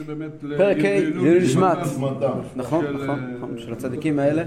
זה 0.00 0.14
באמת... 0.14 0.30
פרק 0.56 0.76
ה' 0.76 0.82
לעילוי 0.82 1.40
נשמת. 1.40 1.78
זמנתם. 1.84 2.32
נכון, 2.56 2.84
של, 2.84 2.92
נכון, 2.92 3.24
אה, 3.24 3.36
נכון, 3.36 3.58
של 3.58 3.72
הצדיקים 3.72 4.18
האלה. 4.18 4.44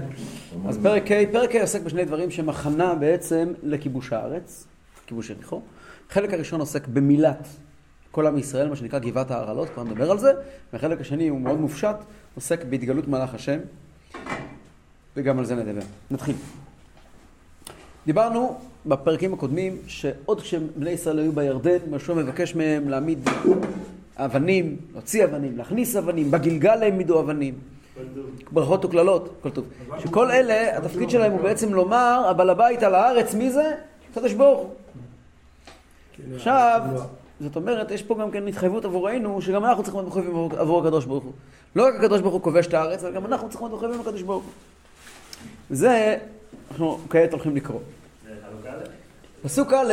אז 0.68 0.78
פרק 0.82 1.10
ה', 1.10 1.32
פרק 1.32 1.54
ה' 1.54 1.60
עוסק 1.60 1.82
בשני 1.82 2.04
דברים 2.04 2.28
הכנה 2.48 2.94
בעצם 2.94 3.52
לכיבוש 3.62 4.12
הארץ, 4.12 4.66
כיבוש 5.06 5.30
יריחו. 5.30 5.60
החלק 6.10 6.34
הראשון 6.34 6.60
עוסק 6.60 6.88
במילת 6.88 7.48
כל 8.10 8.26
עם 8.26 8.38
ישראל, 8.38 8.68
מה 8.68 8.76
שנקרא 8.76 8.98
גבעת 8.98 9.30
ההרעלות, 9.30 9.68
כבר 9.68 9.84
נדבר 9.84 10.10
על 10.10 10.18
זה, 10.18 10.32
והחלק 10.72 11.00
השני 11.00 11.28
הוא 11.28 11.40
מאוד 11.40 11.60
מופשט, 11.60 11.96
עוסק 12.34 12.64
בהתגלות 12.64 13.08
מלאך 13.08 13.34
השם, 13.34 13.58
וגם 15.16 15.38
על 15.38 15.44
זה 15.44 15.54
נדבר. 15.54 15.80
נתחיל. 16.10 16.34
דיברנו 18.06 18.58
בפרקים 18.86 19.34
הקודמים 19.34 19.76
שעוד 19.86 20.40
כשבני 20.40 20.90
ישראל 20.90 21.18
היו 21.18 21.32
בירדן, 21.32 21.78
יהושע 21.90 22.14
מבקש 22.14 22.54
מהם 22.54 22.88
להעמיד 22.88 23.18
אבנים, 24.16 24.76
להוציא 24.92 25.24
אבנים, 25.24 25.58
להכניס 25.58 25.96
אבנים, 25.96 26.30
בגלגל 26.30 26.82
העמידו 26.82 27.20
אבנים. 27.20 27.54
ברכות 28.52 28.84
וקללות, 28.84 29.34
הכל 29.40 29.50
טוב. 29.50 29.64
שכל 29.98 30.30
אלה, 30.30 30.78
התפקיד 30.78 31.10
שלהם 31.10 31.32
הוא 31.32 31.40
בעצם 31.40 31.74
לומר, 31.74 32.24
הבעל 32.30 32.50
הבית 32.50 32.82
על 32.82 32.94
הארץ, 32.94 33.34
מי 33.34 33.50
זה? 33.50 33.72
הקדוש 34.12 34.32
ברוך 34.32 34.58
הוא. 34.60 34.70
עכשיו, 36.34 36.82
זאת 37.40 37.56
אומרת, 37.56 37.90
יש 37.90 38.02
פה 38.02 38.18
גם 38.20 38.30
כן 38.30 38.48
התחייבות 38.48 38.84
עבורנו, 38.84 39.42
שגם 39.42 39.64
אנחנו 39.64 39.82
צריכים 39.82 40.00
להיות 40.00 40.08
מחויבים 40.08 40.36
עבור- 40.58 40.80
הקדוש 40.86 41.04
ברוך 41.04 41.24
הוא. 41.24 41.32
לא 41.76 41.86
רק 41.86 41.94
הקדוש 41.94 42.20
ברוך 42.20 42.34
הוא 42.34 42.42
כובש 42.42 42.66
את 42.66 42.74
הארץ, 42.74 43.04
אלא 43.04 43.10
גם 43.12 43.26
אנחנו 43.26 43.48
צריכים 43.48 43.66
להיות 43.68 43.78
מחויבים 43.78 44.00
לקדוש 44.00 44.22
ברוך 44.22 44.44
הוא. 44.44 44.52
וזה, 45.70 46.16
אנחנו 46.70 46.98
כעת 47.10 47.32
הולכים 47.32 47.56
לקרוא. 47.56 47.80
זה? 48.24 48.30
פסוק 49.42 49.72
א', 49.72 49.92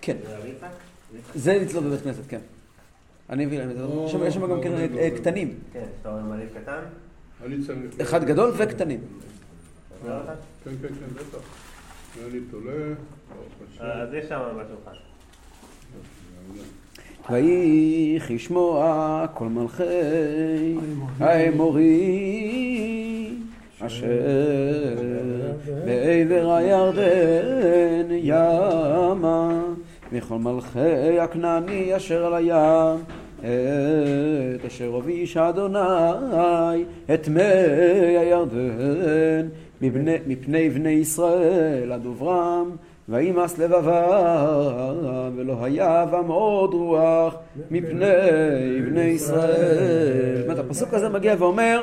כן. 0.00 0.16
זה? 0.24 1.28
זה 1.34 1.58
לצלול 1.62 1.84
בבית 1.84 2.00
כנסת, 2.02 2.22
כן. 2.28 2.38
אני 3.30 3.46
מביא 3.46 3.58
להם 3.58 3.70
את 3.70 3.76
זה. 3.76 3.84
יש 4.26 4.32
שם- 4.34 4.46
גם 4.46 4.60
אה, 4.98 5.08
קטנים. 5.16 5.54
כן, 5.72 5.84
אתה 6.00 6.10
רואה 6.10 6.22
מליף 6.22 6.48
קטן? 6.62 6.78
אני. 7.44 7.56
אחד 8.02 8.24
גדול 8.24 8.52
וקטנים. 8.56 9.00
אותה? 10.20 10.32
כן, 10.64 10.70
כן, 10.82 10.88
כן, 10.88 11.14
בטח. 11.14 11.38
ואני 12.18 12.38
תולה, 12.50 12.72
השם. 13.72 13.84
אז 13.84 14.14
יש 14.14 14.24
שם 14.28 14.38
בשולחן. 14.38 15.00
ויהי 17.30 18.38
שמוע 18.38 19.26
כל 19.34 19.48
מלכי 19.48 19.84
האמורי 21.20 21.86
אשר 23.80 24.06
בעבר 25.86 26.50
הירדן 26.52 28.06
ימה 28.10 29.62
וכל 30.12 30.38
מלכי 30.38 31.18
הכנעני 31.20 31.96
אשר 31.96 32.26
על 32.26 32.34
הים 32.34 33.04
את 33.40 34.64
אשר 34.66 34.86
הוביש 34.86 35.36
אדוני 35.36 36.84
את 37.14 37.28
מי 37.28 37.42
הירדן 38.18 39.48
מפני, 39.80 40.16
מפני 40.26 40.70
בני 40.70 40.90
ישראל 40.90 41.92
עד 41.92 42.06
עוברם 42.06 42.70
וימאס 43.08 43.58
לבבם 43.58 45.32
ולא 45.36 45.64
היה 45.64 46.06
בם 46.06 46.28
עוד 46.28 46.74
רוח 46.74 47.34
מפני 47.70 48.06
בני 48.86 49.00
ישראל. 49.00 50.36
זאת 50.36 50.44
אומרת, 50.44 50.58
הפסוק 50.58 50.94
הזה 50.94 51.08
מגיע 51.08 51.34
ואומר 51.38 51.82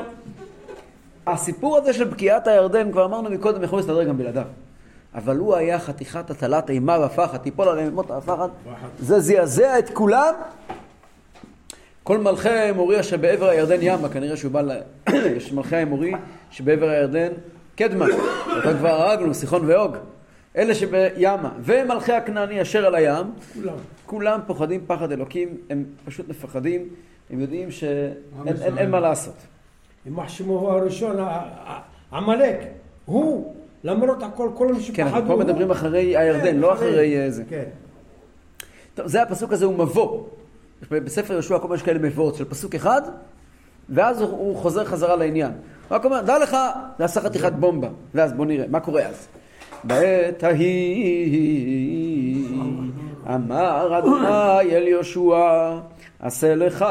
הסיפור 1.27 1.77
הזה 1.77 1.93
של 1.93 2.03
בקיעת 2.03 2.47
הירדן, 2.47 2.91
כבר 2.91 3.05
אמרנו 3.05 3.29
מקודם, 3.29 3.63
יכול 3.63 3.79
להסתדר 3.79 4.03
גם 4.03 4.17
בלעדיו. 4.17 4.45
אבל 5.15 5.37
הוא 5.37 5.55
היה 5.55 5.79
חתיכת 5.79 6.29
הטלת 6.29 6.69
אימה 6.69 6.97
ופחד, 7.05 7.37
תיפול 7.37 7.67
עליהם 7.67 7.93
מות 7.95 8.11
הפחד. 8.11 8.47
זה 8.99 9.19
זעזע 9.19 9.79
את 9.79 9.89
כולם. 9.89 10.33
כל 12.07 12.17
מלכי 12.17 12.49
האמורי 12.49 12.99
אשר 12.99 13.17
בעבר 13.17 13.49
הירדן 13.49 13.77
ימה, 13.81 14.09
כנראה 14.09 14.37
שהוא 14.37 14.51
בא 14.51 14.61
ל... 14.61 14.71
יש 15.37 15.53
מלכי 15.53 15.75
האמורי 15.75 16.11
שבעבר 16.51 16.89
הירדן 16.89 17.27
קדמה. 17.75 18.05
אותם 18.55 18.77
כבר 18.77 18.89
הרגנו, 18.89 19.33
סיחון 19.33 19.65
ואוג. 19.65 19.97
אלה 20.57 20.75
שבימה, 20.75 21.51
ומלכי 21.59 22.11
הכנעני 22.11 22.61
אשר 22.61 22.85
על 22.85 22.95
הים, 22.95 23.25
כולם. 23.53 23.75
כולם 24.05 24.39
פוחדים 24.47 24.81
פחד 24.87 25.11
אלוקים, 25.11 25.57
הם 25.69 25.83
פשוט 26.05 26.29
מפחדים, 26.29 26.89
הם 27.29 27.39
יודעים 27.39 27.71
שאין 27.71 28.91
מה 28.91 28.99
לעשות. 28.99 29.35
יימח 30.05 30.29
שמו 30.29 30.59
הוא 30.59 30.69
הראשון, 30.69 31.15
עמלק, 32.13 32.59
הוא, 33.05 33.55
למרות 33.83 34.23
הכל, 34.23 34.49
כל 34.53 34.73
מי 34.73 34.83
כן, 34.93 35.07
אנחנו 35.07 35.27
פה 35.27 35.35
מדברים 35.35 35.71
אחרי 35.71 36.17
הירדן, 36.17 36.43
כן, 36.43 36.57
לא 36.57 36.73
אחרי 36.73 37.17
אה, 37.17 37.31
זה. 37.31 37.43
כן. 37.49 37.63
טוב, 38.95 39.07
זה 39.07 39.21
הפסוק 39.21 39.53
הזה 39.53 39.65
הוא 39.65 39.73
מבוא. 39.73 40.23
בספר 40.91 41.33
יהושע 41.33 41.59
כל 41.59 41.67
מיני 41.67 41.79
כאלה 41.79 41.99
מבואות 41.99 42.35
של 42.35 42.45
פסוק 42.45 42.75
אחד, 42.75 43.01
ואז 43.89 44.21
הוא, 44.21 44.29
הוא 44.29 44.57
חוזר 44.57 44.85
חזרה 44.85 45.15
לעניין. 45.15 45.51
רק 45.91 46.05
אומר, 46.05 46.21
דע 46.21 46.39
לך, 46.39 46.57
זה 46.97 47.05
עשה 47.05 47.21
חתיכת 47.21 47.53
בומבה. 47.53 47.87
ואז 48.13 48.33
בוא 48.33 48.45
נראה, 48.45 48.65
מה 48.69 48.79
קורה 48.79 49.01
אז? 49.01 49.27
בעת 49.83 50.43
ההיא 50.43 51.67
אמר 53.35 53.99
אדוני 53.99 54.75
אל 54.75 54.87
יהושע 54.87 55.77
עשה 56.19 56.55
לך 56.55 56.85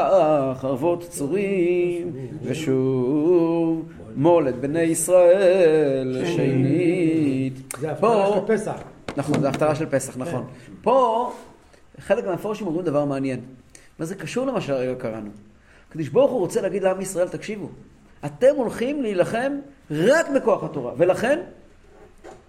חרבות 0.55 1.03
צורים 1.09 2.11
ושוב 2.43 3.85
מול 4.15 4.49
את 4.49 4.55
בני 4.55 4.81
ישראל 4.81 6.25
שנית. 6.25 7.73
זה 7.79 7.91
הפתעה 7.91 8.27
של 8.33 8.39
פסח. 8.47 8.75
נכון, 9.17 9.39
זה 9.39 9.49
הפטרה 9.49 9.75
של 9.75 9.85
פסח, 9.85 10.17
נכון. 10.17 10.43
פה, 10.81 11.31
חלק 11.99 12.25
מהמפורשים 12.25 12.67
אומרים 12.67 12.85
דבר 12.85 13.05
מעניין. 13.05 13.39
מה 13.99 14.05
זה 14.05 14.15
קשור 14.15 14.45
למה 14.45 14.61
שהרגע 14.61 14.95
קראנו? 14.99 15.29
הקדוש 15.89 16.09
ברוך 16.09 16.31
הוא 16.31 16.39
רוצה 16.39 16.61
להגיד 16.61 16.83
לעם 16.83 17.01
ישראל, 17.01 17.27
תקשיבו, 17.27 17.69
אתם 18.25 18.55
הולכים 18.55 19.01
להילחם 19.01 19.51
רק 19.91 20.29
בכוח 20.29 20.63
התורה, 20.63 20.93
ולכן, 20.97 21.39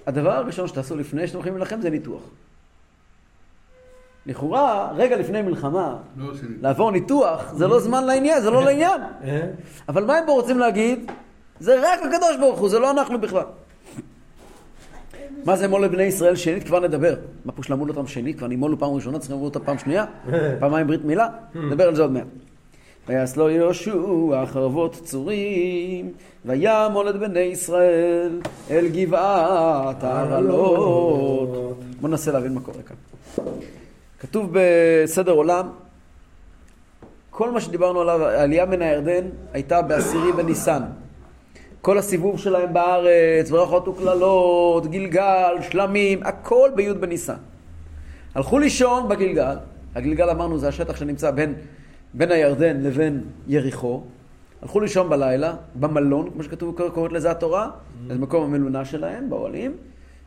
הדבר 0.06 0.32
הראשון 0.32 0.68
שתעשו 0.68 0.96
לפני 0.96 1.26
שאתם 1.26 1.36
הולכים 1.36 1.54
להילחם 1.54 1.80
זה 1.80 1.90
ניתוח. 1.90 2.22
לכאורה, 4.26 4.92
רגע 4.96 5.16
לפני 5.16 5.42
מלחמה, 5.42 5.96
לא. 6.16 6.32
לעבור 6.60 6.90
ניתוח, 6.90 7.52
זה 7.52 7.66
לא 7.66 7.80
זמן 7.80 8.04
לעניין, 8.04 8.42
זה 8.42 8.50
לא 8.50 8.64
לעניין. 8.64 9.00
אה? 9.24 9.40
אבל 9.88 10.04
מה 10.04 10.16
הם 10.16 10.26
פה 10.26 10.32
רוצים 10.32 10.58
להגיד? 10.58 11.10
זה 11.60 11.80
רק 11.82 12.00
הקדוש 12.02 12.36
ברוך 12.40 12.58
הוא, 12.58 12.68
זה 12.68 12.78
לא 12.78 12.90
אנחנו 12.90 13.20
בכלל. 13.20 13.44
מה 15.48 15.56
זה 15.56 15.64
אמור 15.64 15.80
לבני 15.80 16.02
ישראל 16.02 16.36
שנית? 16.36 16.64
כבר 16.64 16.80
נדבר. 16.80 17.14
מה 17.44 17.52
פה 17.52 17.62
שלמוד 17.62 17.88
אותם 17.88 18.06
שנית? 18.06 18.38
כבר 18.38 18.46
נימולו 18.46 18.78
פעם 18.78 18.94
ראשונה, 18.94 19.18
צריכים 19.18 19.36
ללמוד 19.36 19.54
אותם 19.54 19.66
פעם 19.66 19.78
שנייה? 19.78 20.04
פעמיים 20.60 20.86
ברית 20.86 21.04
מילה? 21.04 21.28
נדבר 21.54 21.88
על 21.88 21.94
זה 21.94 22.02
עוד 22.02 22.12
מעט. 22.12 22.26
ויעש 23.08 23.36
לו 23.36 23.50
יהושע 23.50 24.46
חרבות 24.46 24.94
צורים, 25.04 26.12
וימול 26.44 27.08
את 27.08 27.16
בני 27.16 27.40
ישראל 27.40 28.40
אל 28.70 28.88
גבעת 28.88 30.04
ההרעלות. 30.04 31.78
בואו 32.00 32.10
ננסה 32.10 32.32
להבין 32.32 32.54
מה 32.54 32.60
קורה 32.60 32.82
כאן. 32.82 32.96
כתוב 34.20 34.50
בסדר 34.52 35.32
עולם, 35.32 35.68
כל 37.30 37.50
מה 37.50 37.60
שדיברנו 37.60 38.00
עליו, 38.00 38.24
העלייה 38.24 38.66
מן 38.66 38.82
הירדן, 38.82 39.24
הייתה 39.52 39.82
בעשירי 39.82 40.32
בניסן. 40.32 40.82
כל 41.80 41.98
הסיבוב 41.98 42.38
שלהם 42.38 42.72
בארץ, 42.72 43.50
ברכות 43.50 43.88
וקללות, 43.88 44.86
גלגל, 44.86 45.56
שלמים, 45.70 46.22
הכל 46.22 46.70
בי' 46.74 46.92
בניסן. 46.92 47.34
הלכו 48.34 48.58
לישון 48.58 49.08
בגלגל, 49.08 49.56
הגלגל 49.94 50.30
אמרנו 50.30 50.58
זה 50.58 50.68
השטח 50.68 50.96
שנמצא 50.96 51.30
בין, 51.30 51.54
בין 52.14 52.30
הירדן 52.32 52.80
לבין 52.80 53.24
יריחו. 53.46 54.02
הלכו 54.62 54.80
לישון 54.80 55.08
בלילה, 55.08 55.54
במלון, 55.74 56.30
כמו 56.30 56.42
שכתוב, 56.42 56.76
קוראת 56.94 57.12
לזה 57.12 57.30
התורה, 57.30 57.70
זה 58.08 58.18
מקום 58.18 58.44
המלונה 58.44 58.84
שלהם, 58.84 59.30
באוהלים. 59.30 59.76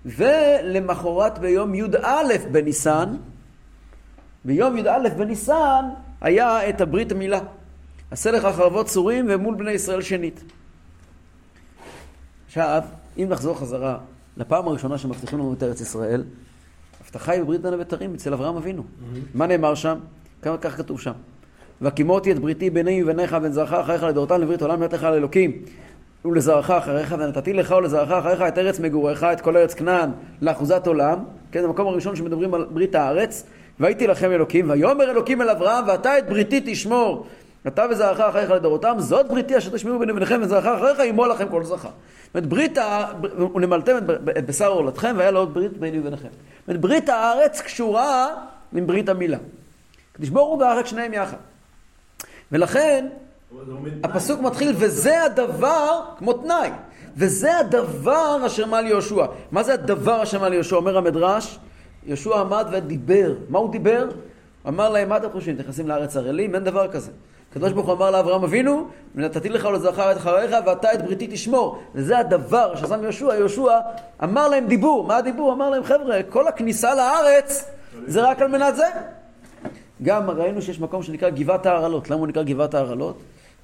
ולמחרת 0.05 1.39
ביום 1.39 1.75
י"א 1.75 2.37
בניסן, 2.51 3.15
ביום 4.45 4.77
י"א 4.77 5.09
בניסן 5.17 5.85
היה 6.21 6.69
את 6.69 6.81
הברית 6.81 7.11
המילה. 7.11 7.39
עשה 8.11 8.31
לך 8.31 8.45
חרבות 8.45 8.85
צורים 8.85 9.25
ומול 9.29 9.55
בני 9.55 9.71
ישראל 9.71 10.01
שנית. 10.01 10.43
עכשיו, 12.51 12.81
אם 13.17 13.25
נחזור 13.29 13.59
חזרה 13.59 13.97
לפעם 14.37 14.67
הראשונה 14.67 14.97
שמבטיחים 14.97 15.39
לנו 15.39 15.53
את 15.53 15.63
ארץ 15.63 15.81
ישראל, 15.81 16.23
הבטחה 17.03 17.31
היא 17.31 17.41
בברית 17.41 17.61
בין 17.61 17.73
הבתרים 17.73 18.13
אצל 18.13 18.33
אברהם 18.33 18.55
אבינו. 18.55 18.83
מה 19.33 19.47
נאמר 19.47 19.75
שם? 19.75 19.97
כמה 20.41 20.57
כך 20.57 20.77
כתוב 20.77 21.01
שם. 21.01 21.11
והקימותי 21.81 22.31
את 22.31 22.39
בריתי 22.39 22.69
ביני 22.69 23.03
וביניך 23.03 23.35
ובין 23.39 23.51
זרעך 23.51 23.73
אחריך 23.73 24.03
לדורותם 24.03 24.41
לברית 24.41 24.61
עולם 24.61 24.83
נתת 24.83 24.93
לך 24.93 25.03
לאלוקים 25.03 25.51
ולזרעך 26.25 26.69
אחריך 26.69 27.15
ונתתי 27.19 27.53
לך 27.53 27.71
ולזרעך 27.77 28.11
אחריך 28.11 28.41
את 28.41 28.57
ארץ 28.57 28.79
מגוריך 28.79 29.23
את 29.23 29.41
כל 29.41 29.57
ארץ 29.57 29.73
כנען 29.73 30.09
לאחוזת 30.41 30.87
עולם. 30.87 31.19
כן, 31.51 31.61
זה 31.61 31.67
המקום 31.67 31.87
הראשון 31.87 32.15
שמדברים 32.15 32.53
על 32.53 32.65
ברית 32.71 32.95
הארץ. 32.95 33.43
והייתי 33.79 34.07
לכם 34.07 34.31
אלוקים 34.31 34.69
ויאמר 34.69 35.11
אלוקים 35.11 35.41
אל 35.41 35.49
אברהם 35.49 35.87
ואתה 35.87 36.17
את 36.17 36.29
בריתי 36.29 36.61
תשמור 36.65 37.25
אתה 37.67 37.85
וזרעך 37.91 38.19
אחריך 38.19 38.51
לדורותם 38.51 38.95
זאת 38.97 39.27
בריתי 39.27 39.57
אשר 39.57 39.69
תשמעו 39.69 39.99
ביני 39.99 40.11
וביניכם 40.11 40.39
וזרעך 40.43 40.65
אחריך 40.65 40.99
ימול 40.99 41.31
לכם 41.31 41.49
כל 41.49 41.63
זרעך. 41.63 41.81
זאת 41.81 41.91
אומרת 42.35 42.49
ברית, 42.49 42.77
ונמלתם 43.55 43.97
את 44.37 44.45
בשר 44.45 44.67
עורלתכם 44.67 45.15
והיה 45.17 45.31
לו 45.31 45.39
עוד 45.39 45.53
ברית 45.53 45.77
ביני 45.77 45.99
וביניכם. 45.99 46.27
זאת 46.27 46.67
אומרת 46.67 46.81
ברית 46.81 47.09
הארץ 47.09 47.61
קשורה 47.61 48.27
עם 48.73 48.87
ברית 48.87 49.09
המילה. 49.09 49.37
הקדוש 50.11 50.29
ברוך 50.29 50.49
הוא 50.49 50.79
את 50.79 50.87
שניהם 50.87 51.13
יחד. 51.13 51.37
ולכן 52.51 53.07
הפסוק 54.03 54.41
מתחיל, 54.41 54.75
וזה 54.77 55.23
הדבר, 55.23 56.01
כמו 56.17 56.33
תנאי, 56.33 56.69
וזה 57.17 57.57
הדבר 57.57 58.45
אשר 58.45 58.65
מה 58.65 58.81
ליהושע. 58.81 59.25
מה 59.51 59.63
זה 59.63 59.73
הדבר 59.73 60.23
אשר 60.23 60.39
מה 60.39 60.49
ליהושע? 60.49 60.75
אומר 60.75 60.97
המדרש, 60.97 61.59
יהושע 62.05 62.39
עמד 62.39 62.67
ודיבר. 62.71 63.33
מה 63.49 63.59
הוא 63.59 63.71
דיבר? 63.71 64.09
אמר 64.67 64.89
להם, 64.89 65.09
מה 65.09 65.17
אתם 65.17 65.31
חושבים? 65.31 65.57
נכנסים 65.57 65.87
לארץ 65.87 66.17
ערלים? 66.17 66.55
אין 66.55 66.63
דבר 66.63 66.91
כזה. 66.91 67.11
הקדוש 67.51 67.73
ברוך 67.73 67.87
הוא 67.87 67.95
אמר 67.95 68.11
לאברהם 68.11 68.43
אבינו, 68.43 68.87
ונתתי 69.15 69.49
לך 69.49 69.65
ולזכר 69.65 70.11
את 70.11 70.17
אחריך, 70.17 70.55
ואתה 70.65 70.93
את 70.93 71.05
בריתי 71.05 71.27
תשמור. 71.27 71.79
וזה 71.95 72.17
הדבר 72.17 72.75
ששם 72.75 73.03
יהושע. 73.03 73.35
יהושע 73.35 73.79
אמר 74.23 74.47
להם 74.47 74.67
דיבור. 74.67 75.03
מה 75.07 75.17
הדיבור? 75.17 75.53
אמר 75.53 75.69
להם, 75.69 75.83
חבר'ה, 75.83 76.23
כל 76.29 76.47
הכניסה 76.47 76.95
לארץ 76.95 77.71
זה 78.07 78.21
רק 78.21 78.41
על 78.41 78.47
מנת 78.47 78.75
זה. 78.75 78.85
גם 80.03 80.29
ראינו 80.29 80.61
שיש 80.61 80.79
מקום 80.79 81.03
שנקרא 81.03 81.29
גבעת 81.29 81.65
ההרעלות. 81.65 82.09
למה 82.09 82.19
הוא 82.19 82.27
נקרא 82.27 82.43
גבעת 82.43 82.73
ההרעלות? 82.73 83.17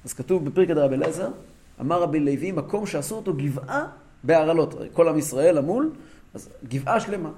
אז 0.04 0.12
כתוב 0.12 0.44
בפרקי 0.44 0.74
דרבי 0.74 0.94
אליעזר, 0.94 1.28
אמר 1.80 2.02
רבי 2.02 2.20
לוי, 2.20 2.52
מקום 2.52 2.86
שעשו 2.86 3.16
אותו 3.16 3.34
גבעה 3.34 3.84
בהרעלות. 4.24 4.74
כל 4.92 5.08
עם 5.08 5.18
ישראל 5.18 5.58
המול, 5.58 5.90
אז 6.34 6.48
גבעה 6.68 7.00
שלמה. 7.00 7.30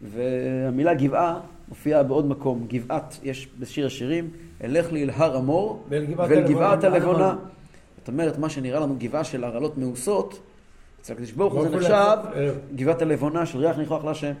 והמילה 0.00 0.94
גבעה 0.94 1.40
מופיעה 1.68 2.02
בעוד 2.02 2.26
מקום. 2.26 2.66
גבעת, 2.68 3.18
יש 3.22 3.48
בשיר 3.58 3.86
השירים, 3.86 4.30
אלך 4.64 4.92
לי 4.92 5.02
אל 5.02 5.10
הר 5.10 5.36
המור 5.36 5.84
ואל 5.88 6.04
גבעת 6.48 6.84
הלבונה. 6.84 7.08
הלבונה. 7.08 7.36
זאת 7.98 8.08
אומרת, 8.08 8.38
מה 8.38 8.48
שנראה 8.50 8.80
לנו 8.80 8.96
גבעה 8.98 9.24
של 9.24 9.44
הרעלות 9.44 9.78
מאוסות, 9.78 10.40
אצל 11.00 11.12
הקדוש 11.12 11.32
ברוך 11.32 11.54
הוא 11.54 11.68
זה 11.68 11.76
נחשב 11.76 11.90
אה. 12.34 12.50
גבעת 12.76 13.02
הלבונה 13.02 13.46
של 13.46 13.58
ריח 13.58 13.78
ניחוח 13.78 14.04
להשם. 14.04 14.32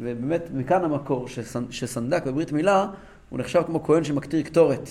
ובאמת, 0.00 0.42
מכאן 0.54 0.84
המקור 0.84 1.26
שסנ- 1.26 1.70
שסנדק 1.72 2.26
בברית 2.26 2.52
מילה, 2.52 2.86
הוא 3.30 3.38
נחשב 3.38 3.62
כמו 3.66 3.82
כהן 3.84 4.04
שמקטיר 4.04 4.42
קטורת. 4.42 4.90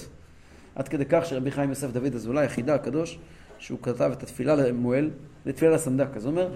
עד 0.75 0.87
כדי 0.87 1.05
כך 1.09 1.25
שרבי 1.25 1.51
חיים 1.51 1.69
יוסף 1.69 1.91
דוד 1.91 2.15
אזולאי, 2.15 2.45
החידה 2.45 2.75
הקדוש, 2.75 3.19
שהוא 3.59 3.79
כתב 3.81 4.09
את 4.13 4.23
התפילה 4.23 4.55
למואל, 4.55 5.09
לתפילה 5.45 5.75
לסנדק. 5.75 6.07
אז 6.15 6.25
הוא 6.25 6.31
אומר, 6.31 6.47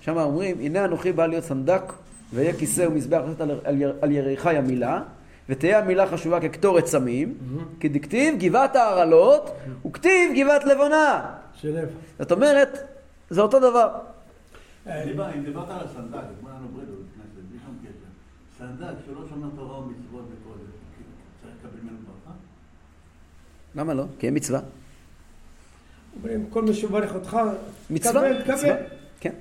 שם 0.00 0.16
אומרים, 0.18 0.56
הנה 0.60 0.84
אנוכי 0.84 1.12
בא 1.12 1.26
להיות 1.26 1.44
סנדק, 1.44 1.92
ויהיה 2.34 2.52
כיסא 2.58 2.82
ומזבח 2.82 3.20
לתת 3.30 3.40
על, 3.40 3.50
על, 3.64 3.82
יר- 3.82 3.96
על 4.02 4.10
יריחי 4.12 4.56
המילה, 4.56 5.02
ותהיה 5.48 5.78
המילה 5.78 6.06
חשובה 6.06 6.40
כקטורת 6.40 6.86
סמים, 6.86 7.34
כי 7.80 7.88
דכתיב 7.88 8.34
גבעת 8.38 8.76
ההרעלות, 8.76 9.50
וכתיב 9.86 10.32
גבעת 10.36 10.64
לבונה. 10.64 11.34
שלב. 11.54 11.88
זאת 12.18 12.32
אומרת, 12.32 12.78
זה 13.30 13.40
אותו 13.40 13.58
דבר. 13.58 13.88
דיבר- 15.04 15.34
אם 15.34 15.44
דיברת 15.44 15.70
על 15.70 15.86
הסנדק, 15.86 16.14
אז 16.14 16.42
מה 16.42 16.50
לנו 16.50 16.68
ברדו 16.68 16.92
בכנסת, 16.92 17.48
בלי 17.50 17.58
שום 17.66 17.76
קשר. 17.82 18.08
סנדק 18.58 18.94
שלא 19.06 19.20
שומר 19.28 19.48
תורה 19.56 19.78
ומצוות 19.78 20.00
וכל 20.24 20.54
זה, 20.58 20.72
צריך 21.42 21.54
לקבל 21.64 21.80
ממנו 21.82 21.96
ברכה? 22.06 22.36
למה 23.74 23.94
לא? 23.94 24.04
כי 24.18 24.26
אין 24.26 24.36
מצווה. 24.36 24.60
אומרים, 26.16 26.46
כל 26.50 26.62
מי 26.62 26.74
שמברך 26.74 27.14
אותך, 27.14 27.36
מצווה. 27.90 28.22
מצווה. 28.40 28.74
כן. 29.20 29.32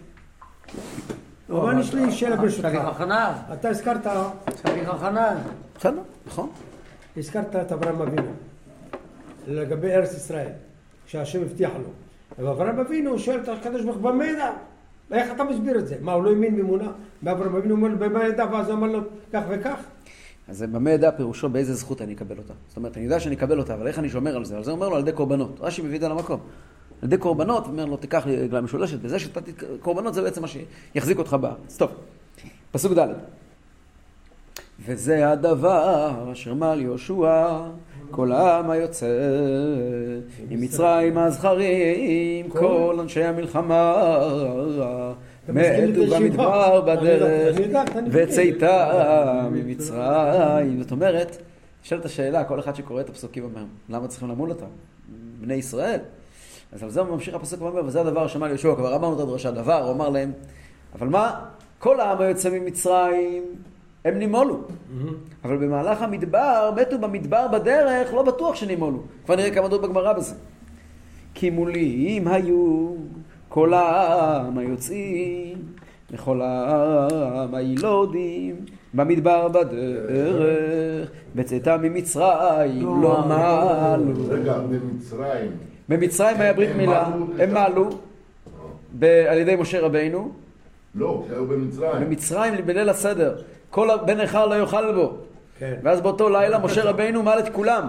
אבל 1.61 1.79
יש 1.79 1.94
לי 1.94 2.11
שאלה 2.11 2.35
ברשותך. 2.35 2.67
שליח 2.69 2.85
החנן, 2.85 3.31
אתה 3.53 3.69
הזכרת, 3.69 4.07
שליח 4.61 4.89
החנן. 4.89 5.35
בסדר, 5.77 6.01
נכון. 6.27 6.50
הזכרת 7.17 7.55
את 7.55 7.71
אברהם 7.71 8.01
אבינו 8.01 8.31
לגבי 9.47 9.91
ארץ 9.91 10.13
ישראל, 10.13 10.50
שהשם 11.05 11.41
הבטיח 11.41 11.71
לו. 11.75 11.89
ואברהם 12.45 12.79
אבינו 12.79 13.19
שואל 13.19 13.39
את 13.39 13.50
הקדוש 13.50 13.81
ברוך 13.81 13.95
הוא, 13.95 14.11
במה 14.11 14.25
ידע? 14.25 14.51
איך 15.11 15.31
אתה 15.31 15.44
מסביר 15.44 15.79
את 15.79 15.88
זה? 15.88 15.95
מה, 16.01 16.13
הוא 16.13 16.23
לא 16.23 16.29
האמין 16.29 16.55
באמונה? 16.55 16.91
ואברהם 17.23 17.55
אבינו 17.55 17.75
אומר 17.75 17.88
לו, 17.88 17.97
במה 17.97 18.27
ידע? 18.27 18.45
ואז 18.51 18.67
הוא 18.67 18.75
אמר 18.75 18.88
לו, 18.88 19.00
כך 19.33 19.44
וכך. 19.50 19.77
אז 20.47 20.61
במה 20.61 20.91
ידע 20.91 21.11
פירושו 21.11 21.50
באיזה 21.50 21.73
זכות 21.73 22.01
אני 22.01 22.13
אקבל 22.13 22.38
אותה. 22.38 22.53
זאת 22.67 22.77
אומרת, 22.77 22.97
אני 22.97 23.05
יודע 23.05 23.19
שאני 23.19 23.35
אקבל 23.35 23.59
אותה, 23.59 23.73
אבל 23.73 23.88
איך 23.88 24.00
אני 24.00 24.09
שומר 24.09 24.35
על 24.35 24.45
זה? 24.45 24.57
על 24.57 24.63
זה 24.63 24.71
אומר 24.71 24.89
לו 24.89 24.95
על 24.95 25.01
ידי 25.01 25.11
קורבנות. 25.11 25.57
רש"י 25.61 25.81
מביא 25.81 25.95
את 25.95 26.01
זה 26.01 26.07
למקום. 26.07 26.39
על 27.03 27.07
ידי 27.07 27.17
קורבנות, 27.17 27.67
אומר 27.67 27.85
לו, 27.85 27.97
תיקח 27.97 28.25
לי 28.25 28.44
עגלה 28.44 28.61
משולשת, 28.61 28.97
וזה 29.01 29.19
שנתתי 29.19 29.51
קורבנות 29.81 30.13
זה 30.13 30.21
בעצם 30.21 30.41
מה 30.41 30.47
שיחזיק 30.47 31.17
אותך 31.17 31.33
בארץ. 31.33 31.77
טוב, 31.77 31.91
פסוק 32.71 32.94
ד' 32.94 33.07
וזה 34.85 35.29
הדבר 35.29 36.31
אשר 36.31 36.53
מל 36.53 36.79
יהושע, 36.81 37.59
כל 38.11 38.31
העם 38.31 38.69
היוצא 38.69 39.07
ממצרים 40.50 41.17
הזכרים, 41.17 42.50
כל 42.50 42.97
אנשי 43.00 43.23
המלחמה 43.23 43.94
מתו. 45.50 46.15
במדבר 46.15 46.81
בדרך, 46.81 47.59
מבין. 47.59 47.75
וצאתה 48.11 49.47
ממצרים. 49.51 50.81
זאת 50.81 50.91
אומרת, 50.91 51.38
נשאלת 51.83 52.05
השאלה, 52.05 52.44
כל 52.44 52.59
אחד 52.59 52.75
שקורא 52.75 53.01
את 53.01 53.09
הפסוקים 53.09 53.44
אומר, 53.44 53.63
למה 53.89 54.07
צריכים 54.07 54.29
למול 54.29 54.50
אותם? 54.50 54.65
בני 55.41 55.53
ישראל. 55.53 56.00
אז 56.73 56.83
על 56.83 56.89
זה 56.89 57.03
ממשיך 57.03 57.35
הפסוק 57.35 57.61
ואומר, 57.61 57.85
וזה 57.85 58.01
הדבר 58.01 58.27
שמע 58.27 58.47
ליהושע, 58.47 58.75
כבר 58.75 58.95
אמרנו 58.95 59.15
את 59.15 59.19
הדרשה, 59.19 59.51
דבר, 59.51 59.83
הוא 59.83 59.91
אמר 59.91 60.09
להם, 60.09 60.31
אבל 60.95 61.07
מה? 61.07 61.39
כל 61.79 61.99
העם 61.99 62.21
היוצא 62.21 62.49
ממצרים, 62.49 63.43
הם 64.05 64.19
נימולו. 64.19 64.57
אבל 65.43 65.57
במהלך 65.57 66.01
המדבר, 66.01 66.71
מתו 66.75 66.99
במדבר 66.99 67.47
בדרך, 67.47 68.13
לא 68.13 68.23
בטוח 68.23 68.55
שנימולו. 68.55 68.99
כבר 69.25 69.35
נראה 69.35 69.51
כמה 69.51 69.67
דעות 69.67 69.81
בגמרא 69.81 70.13
בזה. 70.13 70.35
כי 71.33 71.49
מולים 71.49 72.27
היו 72.27 72.87
כל 73.49 73.73
העם 73.73 74.57
היוצאים, 74.57 75.57
וכל 76.11 76.41
העם 76.41 77.55
הילודים, 77.55 78.55
במדבר 78.93 79.47
בדרך, 79.47 81.09
בצאתם 81.35 81.81
ממצרים 81.81 83.01
לא 83.01 83.25
מעלו. 83.27 84.13
רגע, 84.29 84.57
במצרים. 84.59 85.51
במצרים 85.89 86.41
היה 86.41 86.53
ברית 86.53 86.75
מילה, 86.75 87.06
הם 87.39 87.53
מעלו 87.53 87.89
על 89.01 89.38
ידי 89.38 89.56
משה 89.56 89.80
רבינו, 89.80 90.31
לא, 90.95 91.25
שהיו 91.27 91.47
במצרים. 91.47 92.06
במצרים 92.06 92.53
בליל 92.65 92.89
הסדר, 92.89 93.35
כל 93.69 93.88
בן 94.06 94.21
נכר 94.21 94.45
לא 94.45 94.56
יאכל 94.56 94.94
בו. 94.94 95.13
כן. 95.59 95.74
ואז 95.83 96.01
באותו 96.01 96.30
לילה 96.30 96.59
משה 96.59 96.83
רבינו 96.83 97.24
מעל 97.24 97.39
את 97.39 97.50
כולם. 97.50 97.88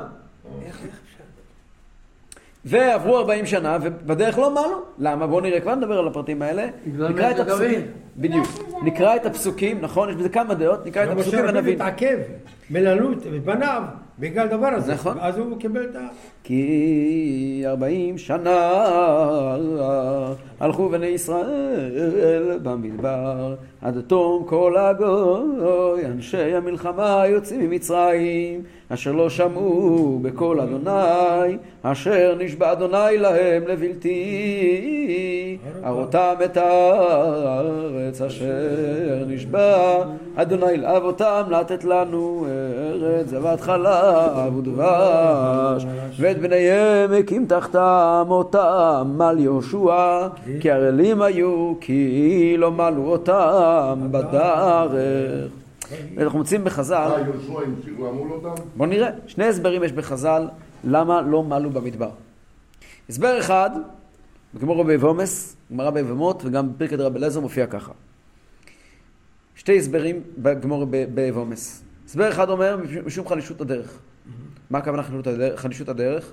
ועברו 2.64 3.18
40 3.18 3.46
שנה, 3.46 3.78
ובדרך 3.82 4.38
לא 4.38 4.50
מעלו. 4.50 4.82
למה? 4.98 5.26
בואו 5.26 5.40
נראה, 5.40 5.60
כבר 5.60 5.74
נדבר 5.74 5.98
על 5.98 6.06
הפרטים 6.06 6.42
האלה. 6.42 6.66
נקרא 6.86 7.30
את 7.30 7.38
הפסוקים. 7.38 7.80
בדיוק. 8.16 8.46
נקרא 8.82 9.16
את 9.16 9.26
הפסוקים, 9.26 9.80
נכון? 9.80 10.10
יש 10.10 10.16
בזה 10.16 10.28
כמה 10.28 10.54
דעות. 10.54 10.86
נקרא 10.86 11.04
את 11.04 11.08
הפסוקים 11.08 11.40
משה 11.40 11.48
רבינו 11.48 11.58
ונבין. 11.58 11.78
מללות 12.74 13.18
בניו, 13.44 13.82
בגלל 14.18 14.46
הדבר 14.46 14.66
הזה. 14.66 14.92
נכון. 14.92 15.16
אז 15.20 15.38
הוא 15.38 15.58
קיבל 15.58 15.84
את 15.84 15.96
ה... 15.96 16.06
כי 16.44 17.62
ארבעים 17.66 18.18
שנה 18.18 18.70
הלכו 20.60 20.88
בני 20.88 21.06
ישראל 21.06 22.58
במדבר 22.62 23.54
עד 23.82 24.00
תום 24.00 24.44
כל 24.46 24.76
הגוי 24.76 26.06
אנשי 26.06 26.54
המלחמה 26.54 27.22
יוצאים 27.26 27.60
ממצרים 27.60 28.62
אשר 28.88 29.12
לא 29.12 29.30
שמעו 29.30 30.18
בקול 30.22 30.60
אדוני 30.60 31.56
אשר 31.82 32.36
נשבע 32.38 32.72
אדוני 32.72 33.18
להם 33.18 33.62
לבלתי 33.68 34.18
הראותם 35.82 36.34
את 36.44 36.56
הארץ 36.56 38.20
אשר 38.20 39.24
נשבע 39.26 40.04
אדוני 40.36 40.76
לאבותם 40.76 41.42
לתת 41.50 41.84
לנו 41.84 42.46
ארץ 42.78 43.26
זבת 43.28 43.60
חלב 43.60 44.56
ודבש 44.56 45.86
ואת 46.18 46.38
בניהם 46.40 47.12
הקים 47.12 47.46
תחתם 47.46 48.26
אותם 48.28 49.14
מל 49.16 49.36
יהושע 49.38 50.28
כי 50.60 50.70
ערלים 50.70 51.22
היו 51.22 51.74
כי 51.80 52.54
לא 52.58 52.70
מלו 52.72 53.06
אותם 53.06 54.08
בדרך 54.10 54.92
ואנחנו 56.16 56.38
מוצאים 56.38 56.64
בחז"ל? 56.64 57.10
בואו 58.76 58.88
נראה, 58.88 59.10
שני 59.26 59.44
הסברים 59.44 59.84
יש 59.84 59.92
בחז"ל 59.92 60.48
למה 60.84 61.20
לא 61.20 61.42
מלו 61.42 61.70
במדבר. 61.70 62.10
הסבר 63.08 63.38
אחד, 63.38 63.70
בגמור 64.54 64.84
באבומס, 64.84 65.56
גמרא 65.72 65.90
באבמות, 65.90 66.42
וגם 66.44 66.72
בפרקי 66.72 66.96
דרבי 66.96 67.18
אליעזר 67.18 67.40
מופיע 67.40 67.66
ככה. 67.66 67.92
שתי 69.54 69.78
הסברים 69.78 70.20
בגמור 70.38 70.86
ב- 70.90 71.04
באבומס. 71.14 71.83
הסבר 72.06 72.30
אחד 72.30 72.50
אומר, 72.50 72.78
משום 73.06 73.28
חלישות 73.28 73.60
הדרך. 73.60 73.98
מה 74.70 74.78
הכוונה 74.78 75.02
חלישות 75.56 75.88
הדרך? 75.88 76.32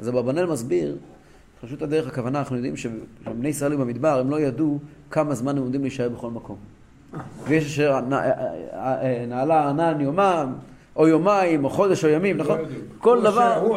אז 0.00 0.08
אברבנאל 0.08 0.46
מסביר, 0.46 0.96
חלישות 1.60 1.82
הדרך, 1.82 2.06
הכוונה, 2.06 2.38
אנחנו 2.38 2.56
יודעים 2.56 2.76
שבני 2.76 3.48
ישראל 3.48 3.76
במדבר, 3.76 4.20
הם 4.20 4.30
לא 4.30 4.40
ידעו 4.40 4.78
כמה 5.10 5.34
זמן 5.34 5.56
הם 5.56 5.62
עומדים 5.62 5.80
להישאר 5.80 6.08
בכל 6.08 6.30
מקום. 6.30 6.56
ויש 7.44 7.64
אשר 7.66 8.00
נעלה 9.28 9.68
ענן 9.68 10.00
יומם, 10.00 10.52
או 10.96 11.08
יומיים, 11.08 11.64
או 11.64 11.70
חודש, 11.70 12.04
או 12.04 12.08
ימים, 12.10 12.36
נכון? 12.36 12.60
ידעו. 12.60 12.74
כל 12.98 13.16
הוא 13.16 13.24
דבר, 13.24 13.54
הוא 13.54 13.76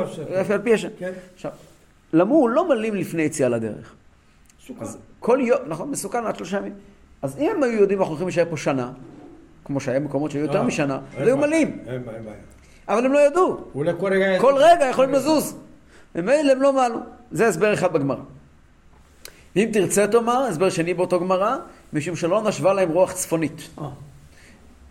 על 0.50 0.62
פי 0.64 0.74
השם. 0.74 0.90
כן. 1.00 1.12
עכשיו, 1.36 1.52
למור 2.14 2.50
לא 2.50 2.70
מלאים 2.70 2.96
לפני 2.96 3.22
יציאה 3.22 3.50
לדרך. 3.50 3.94
אז 4.80 4.98
כל 5.20 5.40
יום, 5.42 5.60
נכון, 5.68 5.92
מסוכן 5.92 6.26
עד 6.26 6.36
שלושה 6.36 6.58
ימים. 6.58 6.74
אז 7.22 7.38
אם 7.38 7.52
הם 7.56 7.64
היו 7.64 7.80
יודעים 7.80 8.00
אנחנו 8.00 8.12
הולכים 8.12 8.28
להישאר 8.28 8.46
פה 8.50 8.58
שנה, 8.58 8.92
כמו 9.66 9.80
שהיה 9.80 10.00
מקומות 10.00 10.32
שהיו 10.32 10.42
יותר 10.42 10.58
אה, 10.58 10.64
משנה, 10.64 11.00
אז 11.18 11.28
היו. 11.28 11.38
מלאים. 11.38 11.80
אבל 12.88 13.06
הם 13.06 13.14
לא 13.14 13.20
ידעו. 13.20 13.58
כל 14.42 14.56
רגע... 14.58 14.86
יכולים 14.86 15.12
לזוז. 15.12 15.58
ממילא 16.16 16.52
הם 16.52 16.62
לא 16.62 16.74
מעלו. 16.74 17.00
זה 17.32 17.48
הסבר 17.48 17.74
אחד 17.74 17.94
בגמרא. 17.94 18.22
אם 19.56 19.70
תרצה 19.74 20.08
תאמר, 20.08 20.46
הסבר 20.50 20.70
שני 20.70 20.94
באותו 20.94 21.20
גמרא, 21.20 21.56
משום 21.94 22.16
שלא 22.16 22.42
נשבה 22.44 22.74
להם 22.74 22.90
רוח 22.90 23.12
צפונית. 23.12 23.70
אה. 23.82 23.90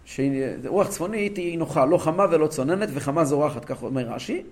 שרוח 0.04 0.88
צפונית 0.88 1.36
היא 1.36 1.58
נוחה, 1.58 1.86
לא 1.86 1.98
חמה 1.98 2.26
ולא 2.30 2.46
צוננת, 2.46 2.88
וחמה 2.92 3.24
זורחת, 3.24 3.64
כך 3.64 3.82
אומר 3.82 4.02
רש"י. 4.02 4.42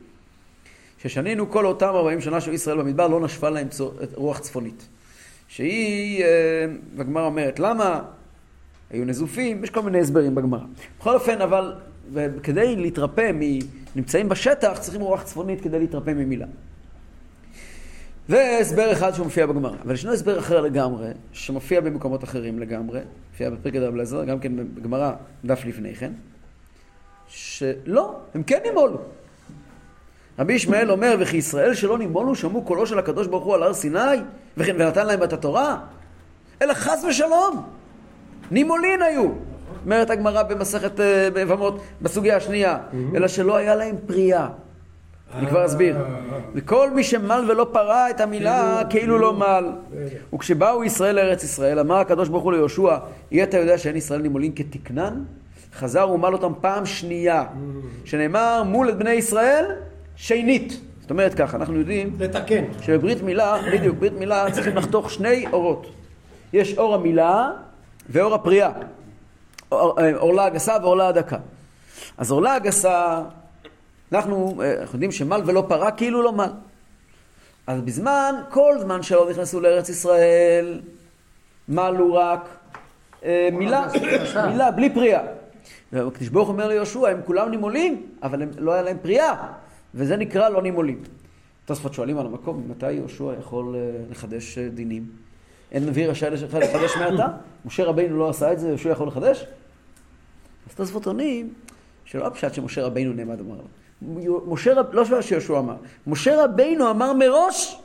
ששנינו 1.02 1.50
כל 1.50 1.66
אותם 1.66 1.86
40 1.86 2.20
שנה 2.20 2.40
של 2.40 2.52
ישראל 2.52 2.78
במדבר, 2.78 3.08
לא 3.08 3.20
נשבה 3.20 3.50
להם 3.50 3.68
רוח 4.14 4.38
צפונית. 4.38 4.88
שהיא, 5.48 6.24
אה, 6.24 6.66
בגמרא 6.96 7.26
אומרת, 7.26 7.58
למה 7.58 8.02
היו 8.92 9.04
נזופים? 9.04 9.64
יש 9.64 9.70
כל 9.70 9.82
מיני 9.82 10.00
הסברים 10.00 10.34
בגמרא. 10.34 10.61
בכל 11.00 11.14
אופן, 11.14 11.40
אבל 11.40 11.75
כדי 12.42 12.76
להתרפא 12.76 13.30
מנמצאים 13.34 14.28
בשטח, 14.28 14.78
צריכים 14.80 15.00
רוח 15.00 15.22
צפונית 15.22 15.61
כדי 15.61 15.78
להתרפא 15.78 16.11
ממילה. 16.11 16.46
זה 18.28 18.58
הסבר 18.61 18.92
אחד 18.92 19.14
שמופיע 19.14 19.46
בגמרא. 19.46 19.76
אבל 19.84 19.94
ישנו 19.94 20.12
הסבר 20.12 20.38
אחר 20.38 20.61
לגמרי, 20.61 21.08
שמופיע 21.32 21.80
במקומות 21.80 22.25
אחרים 22.25 22.58
לגמרי, 22.58 23.00
מופיע 23.30 23.50
בפרקי 23.50 23.80
דרב 23.80 23.94
אליעזר, 23.94 24.25
גם 24.25 24.38
כן 24.38 24.52
בגמרא, 24.56 25.12
דף 25.44 25.64
לפני 25.64 25.94
כן, 25.94 26.12
שלא, 27.28 28.16
הם 28.34 28.42
כן 28.42 28.58
נימולו. 28.64 28.99
רבי 30.38 30.52
ישמעאל 30.52 30.90
אומר, 30.90 31.16
וכי 31.20 31.37
ישראל 31.37 31.75
שלא 31.75 31.99
נימולו 31.99 32.34
שמעו 32.34 32.62
קולו 32.62 32.87
של 32.87 32.99
הקדוש 32.99 33.26
ברוך 33.26 33.44
הוא 33.44 33.54
על 33.54 33.62
הר 33.62 33.75
סיני, 33.75 33.99
וכן 34.56 34.76
ונתן 34.78 35.06
להם 35.06 35.22
את 35.22 35.32
התורה? 35.32 35.78
אלא 36.62 36.75
חס 36.75 37.04
ושלום, 37.08 37.62
נימולין 38.52 39.02
היו. 39.02 39.28
אומרת 39.85 40.11
הגמרא 40.11 40.42
במסכת 40.42 41.00
אה, 41.00 41.28
ביבמות, 41.35 41.80
בסוגיה 42.02 42.37
השנייה, 42.37 42.78
אלא 43.14 43.28
שלא 43.28 43.56
היה 43.56 43.75
להם 43.75 43.97
פרייה. 44.06 44.49
אני 45.35 45.47
כבר 45.47 45.66
אסביר. 45.66 45.97
וכל 46.54 46.90
מי 46.90 47.04
שמל 47.04 47.44
ולא 47.49 47.66
פרה 47.73 48.11
את 48.11 48.21
המילה, 48.21 48.82
כאילו 48.90 49.18
לא 49.18 49.32
מל. 49.32 49.64
וכשבאו 50.35 50.85
ישראל 50.85 51.16
לארץ 51.16 51.44
ישראל, 51.44 51.78
אמר 51.78 51.97
הקדוש 51.97 52.28
ברוך 52.28 52.44
הוא 52.44 52.52
ליהושע, 52.52 52.97
אי 53.32 53.42
אתה 53.42 53.59
יודע 53.59 53.78
שאין 53.78 53.97
ישראל 53.97 54.21
נימולין 54.21 54.52
כתקנן? 54.54 55.23
חזר 55.75 56.11
ומל 56.11 56.32
אותם 56.32 56.52
פעם 56.61 56.87
שנייה, 56.87 57.44
שנאמר 58.04 58.62
מול 58.66 58.88
את 58.88 58.99
בני 58.99 59.12
ישראל, 59.12 59.64
שנית. 60.16 60.80
זאת 61.00 61.11
אומרת 61.11 61.35
ככה, 61.35 61.56
אנחנו 61.56 61.78
יודעים 61.78 62.16
לתקן. 62.18 62.64
שבברית 62.80 63.23
מילה, 63.23 63.56
בדיוק, 63.73 63.97
ברית 63.99 64.18
מילה 64.18 64.50
צריכים 64.50 64.76
לחתוך 64.76 65.11
שני 65.11 65.44
אורות. 65.52 65.87
יש 66.52 66.78
אור 66.78 66.94
המילה 66.94 67.50
ואור 68.09 68.35
הפריאה. 68.35 68.71
אור- 69.73 70.00
אה, 70.40 70.47
הגסה 70.47 70.76
ועורלה 70.82 71.09
הדקה. 71.09 71.37
אז 72.18 72.30
עורלה 72.30 72.54
הגסה, 72.54 73.23
אנחנו, 74.12 74.62
אה, 74.62 74.80
אנחנו 74.80 74.97
יודעים 74.97 75.12
שמל 75.12 75.42
ולא 75.47 75.64
פרה 75.68 75.90
כאילו 75.90 76.23
לא 76.23 76.32
מל. 76.32 76.50
אז 77.66 77.80
בזמן, 77.80 78.35
כל 78.50 78.75
זמן 78.80 79.02
שלא 79.02 79.30
נכנסו 79.30 79.61
לארץ 79.61 79.88
ישראל, 79.88 80.80
מלו 81.68 82.14
רק 82.14 82.49
אה, 83.25 83.49
מילה, 83.52 83.87
מילה 84.49 84.71
בלי 84.71 84.94
פריאה. 84.94 85.23
והקדוש 85.92 86.28
ברוך 86.28 86.49
הוא 86.49 86.52
אומר 86.54 86.68
ליהושע, 86.68 87.09
הם 87.09 87.21
כולם 87.25 87.50
נימולים, 87.50 88.06
אבל 88.23 88.42
הם, 88.42 88.50
לא 88.59 88.73
היה 88.73 88.82
להם 88.82 88.97
פריאה, 89.02 89.35
וזה 89.94 90.16
נקרא 90.16 90.49
לא 90.49 90.62
נימולים. 90.62 91.02
תוספות 91.64 91.94
שואלים 91.94 92.18
על 92.18 92.26
המקום, 92.26 92.64
מתי 92.68 92.92
יהושע 92.92 93.32
יכול 93.38 93.75
אה, 93.76 93.80
לחדש 94.11 94.59
אה, 94.59 94.68
דינים? 94.68 95.06
אין 95.72 95.86
נביא 95.86 96.08
רשאי 96.08 96.30
לחדש 96.30 96.96
מעתה? 96.96 97.26
משה 97.64 97.84
רבינו 97.84 98.18
לא 98.18 98.28
עשה 98.28 98.52
את 98.52 98.58
זה, 98.58 98.68
יהושע 98.68 98.88
יכול 98.88 99.08
לחדש? 99.08 99.46
אז 100.70 100.74
תוספות 100.74 101.06
עונים 101.06 101.54
שלא 102.04 102.26
הפשט 102.26 102.54
שמשה 102.54 102.82
רבינו 102.84 103.12
נעמד 103.12 103.40
אמר 103.40 103.56
לו. 103.56 103.64
משה 104.46 104.74
רב... 104.74 104.86
לא 104.92 105.22
שיהושע 105.22 105.58
אמר, 105.58 105.76
משה 106.06 106.44
רבינו 106.44 106.90
אמר 106.90 107.12
מראש 107.12 107.80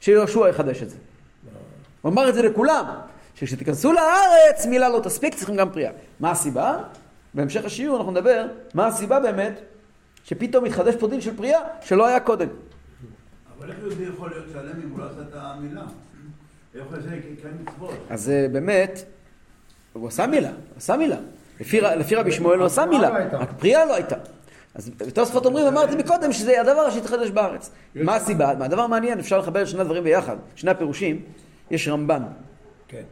שיהושע 0.00 0.48
יחדש 0.48 0.82
את 0.82 0.90
זה. 0.90 0.96
הוא 2.02 2.12
אמר 2.12 2.28
את 2.28 2.34
זה 2.34 2.42
לכולם, 2.42 2.84
שכשתיכנסו 3.34 3.92
לארץ 3.92 4.66
מילה 4.66 4.88
לא 4.88 5.00
תספיק, 5.04 5.34
צריכים 5.34 5.56
גם 5.56 5.70
פריאה. 5.70 5.92
מה 6.20 6.30
הסיבה? 6.30 6.78
בהמשך 7.34 7.64
השיעור 7.64 7.96
אנחנו 7.96 8.12
נדבר 8.12 8.46
מה 8.74 8.86
הסיבה 8.86 9.20
באמת 9.20 9.60
שפתאום 10.24 10.64
מתחדש 10.64 10.94
פה 10.94 11.08
דין 11.08 11.20
של 11.20 11.36
פריאה 11.36 11.60
שלא 11.82 12.06
היה 12.06 12.20
קודם. 12.20 12.48
אבל 13.58 13.70
איך 13.70 13.78
יהודי 13.78 14.02
יכול 14.02 14.30
להיות 14.30 14.44
שלם 14.52 14.82
אם 14.84 14.90
הוא 14.90 14.98
לא 14.98 15.04
עשה 15.04 15.20
את 15.20 15.34
המילה? 15.34 15.82
אז 18.10 18.30
אה, 18.30 18.46
באמת, 18.52 19.04
הוא 19.92 20.08
עשה 20.08 20.26
מילה, 20.26 20.52
עשה 20.76 20.96
מילה. 20.96 21.16
לפי, 21.60 22.14
רבי 22.14 22.32
שמואל 22.32 22.58
הוא 22.58 22.66
עשה 22.66 22.86
מילה, 22.86 23.10
לא. 23.32 23.38
רק 23.38 23.52
פריאה 23.58 23.84
לא 23.84 23.94
הייתה. 23.94 24.16
אז 24.74 24.90
תוספות 25.14 25.46
אומרים, 25.46 25.66
אמרתי 25.66 25.96
מקודם, 25.96 26.32
שזה 26.32 26.60
הדבר 26.60 26.90
שהתחדש 26.90 27.30
בארץ. 27.30 27.70
מה 27.94 28.16
הסיבה? 28.16 28.54
מה 28.58 28.64
הדבר 28.64 28.86
מעניין, 28.86 29.18
אפשר 29.18 29.38
לחבר 29.38 29.62
את 29.62 29.68
שני 29.68 29.80
הדברים 29.80 30.04
ביחד, 30.04 30.36
שני 30.54 30.70
הפירושים. 30.70 31.22
יש 31.70 31.88
רמב"ן, 31.88 32.22
כן. 32.88 33.02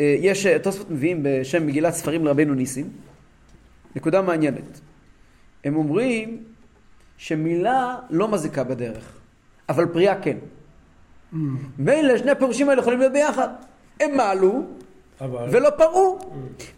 אה, 0.00 0.16
יש, 0.20 0.46
אה, 0.46 0.58
תוספות 0.58 0.90
מביאים 0.90 1.20
בשם 1.22 1.66
מגילת 1.66 1.94
ספרים 1.94 2.24
לרבנו 2.24 2.54
ניסים, 2.54 2.90
נקודה 3.96 4.22
מעניינת. 4.22 4.80
הם 5.64 5.76
אומרים 5.76 6.44
שמילה 7.16 7.96
לא 8.10 8.28
מזיקה 8.28 8.64
בדרך, 8.64 9.18
אבל 9.68 9.86
פריאה 9.86 10.22
כן. 10.22 10.36
מילא 11.78 12.18
שני 12.18 12.30
הפירושים 12.30 12.68
האלה 12.68 12.80
יכולים 12.80 12.98
להיות 12.98 13.12
ביחד. 13.12 13.48
הם 14.00 14.16
מעלו 14.16 14.62
אבל... 15.20 15.46
ולא 15.50 15.70
פרעו. 15.70 16.18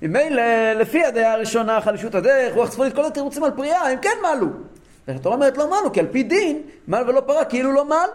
ממילא, 0.03 0.73
לפי 0.73 1.05
הדעה 1.05 1.33
הראשונה, 1.33 1.81
חלישות 1.81 2.15
הדרך, 2.15 2.55
רוח 2.55 2.69
צפונית, 2.69 2.95
כל 2.95 3.05
התירוצים 3.05 3.45
על 3.45 3.51
פריאה, 3.51 3.89
הם 3.91 3.99
כן 4.03 4.17
מעלו. 4.23 4.47
התורה 5.09 5.35
אומרת 5.35 5.57
לא 5.57 5.71
מעלו, 5.71 5.93
כי 5.93 6.01
על 6.01 6.07
פי 6.07 6.23
דין, 6.23 6.63
מעל 6.89 7.11
ולא 7.11 7.21
פרע, 7.21 7.45
כאילו 7.45 7.73
לא 7.73 7.85
מעל. 7.85 8.09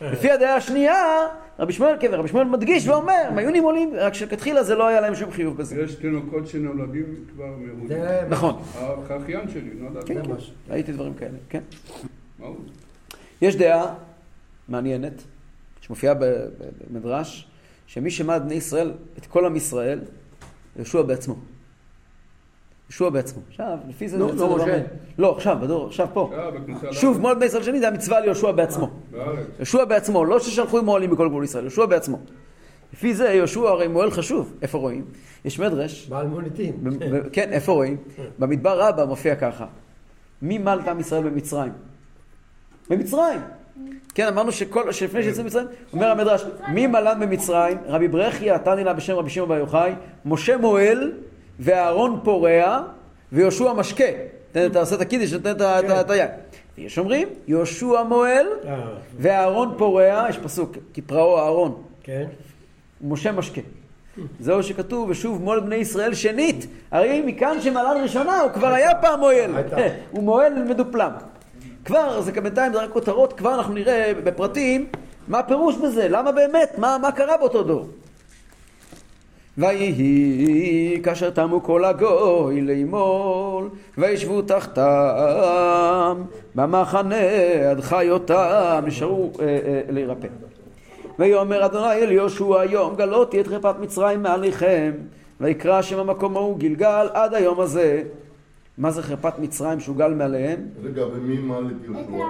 לפי 0.00 0.30
הדעה 0.30 0.56
השנייה, 0.56 1.26
רבי 1.58 1.72
שמואל, 1.72 1.96
כן, 2.00 2.14
רבי 2.14 2.28
שמואל 2.28 2.44
מדגיש 2.44 2.88
ואומר, 2.88 3.24
הם 3.28 3.38
היו 3.38 3.50
נימולים, 3.50 3.90
רק 3.94 4.14
שכתחילה 4.14 4.62
זה 4.62 4.74
לא 4.74 4.86
היה 4.86 5.00
להם 5.00 5.14
שום 5.14 5.30
חיוב 5.30 5.56
בזה. 5.56 5.82
יש 5.82 5.94
תינוקות 5.94 6.46
שנולדים 6.46 7.14
כבר 7.34 7.46
מהודים. 7.46 7.88
זה 7.88 8.20
נכון, 8.28 8.62
האחיין 9.10 9.48
שלי 9.48 9.70
נולד. 9.74 10.06
זה 10.06 10.34
משהו. 10.34 10.52
ראיתי 10.70 10.92
דברים 10.92 11.14
כאלה, 11.14 11.38
כן. 11.48 11.60
יש 13.42 13.56
דעה 13.56 13.94
מעניינת, 14.68 15.22
שמופיעה 15.88 16.14
במדרש, 16.90 17.48
שמי 17.86 18.10
שמעד 18.10 18.44
בני 18.44 18.54
ישראל, 18.54 18.92
את 19.18 19.26
כל 19.26 19.46
עם 19.46 19.56
ישראל, 19.56 20.00
יהושע 20.76 21.02
בעצמו. 21.02 21.34
יהושע 22.90 23.08
בעצמו. 23.08 23.42
עכשיו, 23.48 23.78
לפי 23.88 24.08
זה... 24.08 24.18
לא, 24.18 24.36
זה 24.36 24.44
לא 24.44 24.56
משה. 24.56 24.82
לא, 25.18 25.36
עכשיו, 25.36 25.56
בדור, 25.60 25.86
עכשיו 25.86 26.08
פה. 26.12 26.32
בכניסה 26.54 26.92
שוב, 26.92 27.20
מועד 27.20 27.36
בני 27.36 27.46
ישראל 27.46 27.62
שני 27.62 27.80
זה 27.80 27.88
המצווה 27.88 28.18
על 28.18 28.24
יהושע 28.24 28.52
בעצמו. 28.52 28.90
יהושע 29.56 29.84
בעצמו, 29.84 30.24
לא 30.24 30.38
ששלחו 30.38 30.78
עם 30.78 30.84
מועלים 30.84 31.10
מכל 31.10 31.28
גבול 31.28 31.44
ישראל, 31.44 31.64
יהושע 31.64 31.86
בעצמו. 31.86 32.18
לפי 32.92 33.14
זה 33.14 33.28
יהושע 33.28 33.60
הרי 33.60 33.88
מועל 33.88 34.10
חשוב. 34.10 34.54
איפה 34.62 34.78
רואים? 34.78 35.04
יש 35.44 35.60
מדרש, 35.60 36.06
בעל 36.08 36.26
מוניטין. 36.26 36.84
כן, 37.32 37.52
איפה 37.52 37.72
רואים? 37.72 37.96
במדבר 38.38 38.80
רבה 38.80 39.04
מופיע 39.04 39.36
ככה. 39.36 39.66
מי 40.42 40.58
מל 40.58 40.80
את 40.82 40.88
עם 40.88 41.00
ישראל 41.00 41.22
במצרים? 41.22 41.72
במצרים. 42.90 43.40
כן, 44.14 44.26
אמרנו 44.26 44.52
שכל, 44.52 44.92
שלפני 44.92 45.22
שיצאו 45.22 45.42
ממצרים, 45.42 45.66
אומר 45.92 46.10
המדרש, 46.10 46.44
מי 46.68 46.86
מלן 46.86 47.20
במצרים? 47.20 47.78
רבי 47.86 48.08
ברכיה, 48.08 48.58
תני 48.58 48.84
לה 48.84 48.92
בשם 48.92 49.14
רבי 49.14 49.30
שמעון 49.30 49.48
בר 49.48 49.56
יוחאי, 49.56 49.92
משה 50.24 50.56
מועל 50.56 51.12
ואהרון 51.60 52.20
פורע 52.24 52.82
ויהושע 53.32 53.72
משקה. 53.72 54.04
תן 54.52 54.66
את 54.66 54.76
עושה 54.76 54.94
את 54.94 55.00
הקידיש, 55.00 55.32
נותן 55.32 55.52
את 56.00 56.10
היד. 56.10 56.30
יש 56.78 56.98
אומרים, 56.98 57.28
יהושע 57.48 58.02
מועל 58.02 58.46
אה, 58.66 58.76
ואהרון 59.18 59.74
פורע, 59.78 60.26
יש 60.28 60.38
פסוק, 60.38 60.76
כי 60.92 61.02
פרעו 61.02 61.38
אהרון, 61.38 61.82
כן. 62.02 62.26
ומשה 63.02 63.32
משקה. 63.32 63.60
זהו 64.40 64.62
שכתוב, 64.62 65.10
ושוב 65.10 65.42
מועל 65.42 65.60
בני 65.60 65.76
ישראל 65.76 66.14
שנית. 66.14 66.66
הרי 66.90 67.22
מכאן 67.26 67.60
שמלן 67.60 67.96
ראשונה, 68.02 68.40
הוא 68.40 68.52
כבר 68.52 68.66
היה 68.68 68.94
פעם 68.94 69.20
מועל. 69.20 69.50
הוא 70.10 70.22
מועל 70.22 70.62
מדופלם. 70.62 71.12
כבר, 71.88 72.20
זה 72.20 72.32
בינתיים 72.32 72.72
זה 72.72 72.82
רק 72.82 72.90
כותרות, 72.90 73.32
כבר 73.32 73.54
אנחנו 73.54 73.74
נראה 73.74 74.12
בפרטים 74.24 74.86
מה 75.28 75.38
הפירוש 75.38 75.76
בזה, 75.76 76.08
למה 76.08 76.32
באמת, 76.32 76.74
מה, 76.78 76.96
מה 77.02 77.12
קרה 77.12 77.36
באותו 77.36 77.62
דור. 77.62 77.86
ויהי 79.58 81.00
כאשר 81.02 81.30
תמו 81.30 81.62
כל 81.62 81.84
הגוי 81.84 82.60
לאמול, 82.60 83.68
וישבו 83.98 84.42
תחתם 84.42 86.22
במחנה 86.54 87.16
עד 87.70 87.80
חיותם, 87.80 88.82
נשארו 88.86 89.30
אה, 89.40 89.44
אה, 89.46 89.80
להירפא. 89.88 90.28
ויאמר 91.18 91.66
אדוני 91.66 91.92
אל 91.92 92.12
יהושע 92.12 92.60
היום 92.60 92.96
גלותי 92.96 93.40
את 93.40 93.46
חרפת 93.46 93.74
מצרים 93.80 94.22
מעליכם 94.22 94.92
ויקרא 95.40 95.82
שם 95.82 95.98
המקום 95.98 96.36
ההוא 96.36 96.58
גלגל 96.58 97.08
עד 97.12 97.34
היום 97.34 97.60
הזה. 97.60 98.02
מה 98.78 98.90
זה 98.90 99.02
חרפת 99.02 99.38
מצרים 99.38 99.80
שהוא 99.80 99.96
גל 99.96 100.14
מעליהם? 100.14 100.68
רגע, 100.82 101.06
ומי 101.06 101.38
מעל 101.38 101.66
את 101.66 101.84
יהושע? 101.84 102.24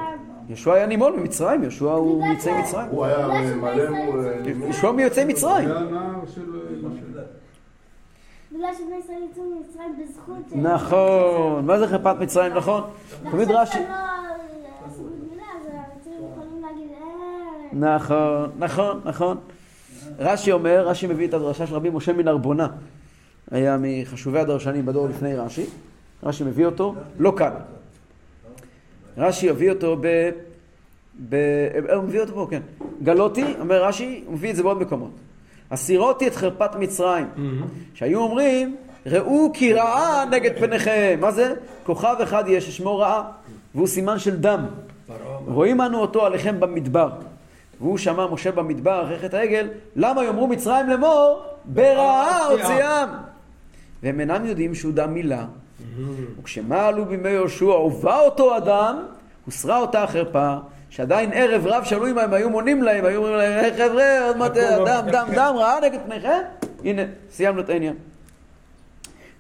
יהושע 0.48 0.72
היה 0.72 0.86
נימול 0.86 1.16
ממצרים, 1.16 1.62
יהושע 1.62 1.90
הוא 1.90 2.24
מיוצאי 2.26 2.60
מצרים. 2.62 2.88
הוא 2.90 3.04
היה 3.04 3.26
מלא 3.56 3.90
מול... 3.90 4.26
יהושע 4.44 4.90
מיוצאי 4.90 5.24
מצרים. 5.24 5.70
אה, 5.70 5.82
משה. 6.22 7.00
בגלל 8.52 8.74
שבני 8.74 8.96
ישראל 8.96 9.22
יצאו 9.30 9.42
ממצרים 9.44 9.96
בזכות... 10.02 10.56
נכון, 10.56 11.66
מה 11.66 11.78
זה 11.78 11.86
חרפת 11.86 12.16
מצרים, 12.20 12.54
נכון? 12.54 12.82
תמיד 13.30 13.50
רש"י, 13.50 13.78
לא 17.72 17.96
נכון, 17.96 18.50
נכון, 18.58 19.00
נכון. 19.04 19.36
רש"י 20.18 20.52
אומר, 20.52 20.88
רש"י 20.88 21.06
מביא 21.06 21.28
את 21.28 21.34
הדרשה 21.34 21.66
של 21.66 21.74
רבי 21.74 21.90
משה 21.90 22.12
מן 22.12 22.28
ארבונה. 22.28 22.68
היה 23.50 23.76
מחשובי 23.80 24.38
הדרשנים 24.38 24.86
בדור 24.86 25.08
לפני 25.08 25.36
רש"י. 25.36 25.64
רש"י 26.22 26.44
מביא 26.44 26.66
אותו, 26.66 26.94
לא 27.18 27.32
כאן. 27.36 27.50
רש"י 29.16 29.46
יביא 29.46 29.70
אותו 29.70 29.96
ב... 30.00 30.30
ב... 31.28 31.34
אה, 31.88 31.94
הוא 31.94 32.04
מביא 32.04 32.20
אותו 32.20 32.34
פה, 32.34 32.46
כן. 32.50 32.60
גלותי, 33.02 33.54
אומר 33.60 33.84
רש"י, 33.84 34.22
הוא 34.26 34.34
מביא 34.34 34.50
את 34.50 34.56
זה 34.56 34.62
בעוד 34.62 34.80
מקומות. 34.80 35.10
הסירותי 35.70 36.26
את 36.26 36.34
חרפת 36.34 36.70
מצרים. 36.78 37.26
שהיו 37.94 38.20
אומרים, 38.20 38.76
ראו 39.06 39.50
כי 39.54 39.72
רעה 39.72 40.24
נגד 40.24 40.58
פניכם. 40.58 41.18
מה 41.20 41.32
זה? 41.32 41.54
כוכב 41.84 42.16
אחד 42.22 42.44
יש 42.48 42.66
ששמו 42.66 42.98
רעה, 42.98 43.30
והוא 43.74 43.86
סימן 43.86 44.18
של 44.18 44.36
דם. 44.36 44.66
רואים 45.46 45.80
אנו 45.80 45.98
אותו 45.98 46.26
עליכם 46.26 46.60
במדבר. 46.60 47.10
והוא 47.80 47.98
שמע 47.98 48.26
משה 48.26 48.52
במדבר 48.52 49.04
אחרי 49.04 49.18
חטא 49.18 49.36
העגל, 49.36 49.68
למה 49.96 50.24
יאמרו 50.24 50.46
מצרים 50.46 50.88
לאמור, 50.88 51.42
ברעה 51.64 52.46
הוציאם. 52.46 53.08
והם 54.02 54.20
אינם 54.20 54.46
יודעים 54.46 54.74
שהוא 54.74 54.92
דם 54.92 55.14
מילה. 55.14 55.46
וכשמעלו 56.40 57.04
בימי 57.04 57.28
יהושע 57.28 57.64
הובא 57.64 58.20
אותו 58.20 58.56
אדם, 58.56 59.06
הוסרה 59.44 59.78
אותה 59.78 60.02
החרפה, 60.02 60.56
שעדיין 60.90 61.30
ערב 61.32 61.66
רב 61.66 61.84
שאלו 61.84 62.06
אם 62.08 62.18
הם 62.18 62.34
היו 62.34 62.50
מונים 62.50 62.82
להם, 62.82 63.04
היו 63.04 63.16
אומרים 63.18 63.36
להם, 63.36 63.64
"היי 63.64 63.72
חבר'ה, 63.72 64.26
עוד 64.26 64.36
מעט 64.36 64.50
הכל 64.56 64.84
דם, 64.84 65.06
דם, 65.12 65.28
דם, 65.34 65.54
רעה 65.58 65.80
נגד 65.80 65.98
פניכם? 66.06 66.40
הנה, 66.84 67.02
סיימנו 67.30 67.60
את 67.60 67.70
העניין. 67.70 67.96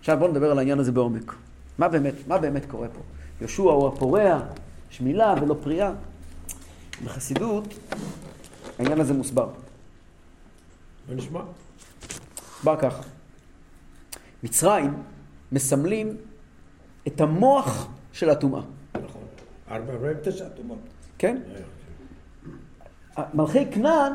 עכשיו 0.00 0.18
בואו 0.18 0.30
נדבר 0.30 0.50
על 0.50 0.58
העניין 0.58 0.78
הזה 0.78 0.92
בעומק. 0.92 1.34
מה 1.78 1.88
באמת, 1.88 2.14
מה 2.26 2.38
באמת 2.38 2.66
קורה 2.66 2.88
פה? 2.88 3.00
יהושע 3.40 3.62
הוא 3.62 3.88
הפורע, 3.88 4.40
יש 4.92 5.00
מילה 5.00 5.34
ולא 5.42 5.56
פריאה. 5.62 5.90
בחסידות 7.04 7.64
העניין 8.78 9.00
הזה 9.00 9.14
מוסבר. 9.14 9.48
בוא 11.06 11.14
נשמע. 11.14 11.40
מוסבר 12.56 12.76
ככה. 12.76 13.02
מצרים 14.42 14.94
מסמלים 15.52 16.16
את 17.08 17.20
המוח 17.20 17.88
של 18.12 18.30
הטומאה, 18.30 18.60
נכון. 18.94 19.22
49 19.70 20.46
אטומות. 20.46 20.78
כן? 21.18 21.36
מלכי 23.34 23.66
כנען 23.70 24.12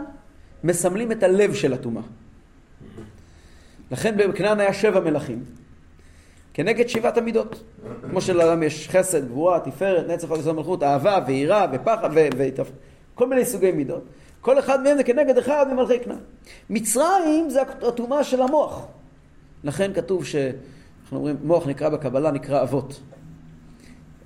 מסמלים 0.63 1.11
את 1.11 1.23
הלב 1.23 1.53
של 1.53 1.73
הטומאה. 1.73 2.03
לכן 3.91 4.17
בכנען 4.17 4.59
היה 4.59 4.73
שבע 4.73 4.99
מלכים, 4.99 5.43
כנגד 6.53 6.87
שבעת 6.87 7.17
המידות. 7.17 7.63
כמו 8.09 8.21
שלאדם 8.21 8.63
יש 8.63 8.89
חסד, 8.89 9.27
גבורה, 9.27 9.59
תפארת, 9.59 10.07
נצח, 10.07 10.27
חודש 10.27 10.47
מלכות, 10.47 10.83
אהבה 10.83 11.19
ויראה 11.27 11.65
ופחד. 11.73 12.09
כל 13.15 13.27
מיני 13.27 13.45
סוגי 13.45 13.71
מידות. 13.71 14.03
כל 14.41 14.59
אחד 14.59 14.83
מהם 14.83 14.97
זה 14.97 15.03
כנגד 15.03 15.37
אחד 15.37 15.65
ממלכי 15.73 15.99
כנען. 15.99 16.17
מצרים 16.69 17.49
זה 17.49 17.61
הטומאה 17.61 18.23
של 18.23 18.41
המוח. 18.41 18.87
לכן 19.63 19.93
כתוב 19.93 20.25
ש... 20.25 20.35
אנחנו 21.03 21.17
אומרים, 21.17 21.35
מוח 21.43 21.67
נקרא 21.67 21.89
בקבלה, 21.89 22.31
נקרא 22.31 22.61
אבות. 22.61 23.01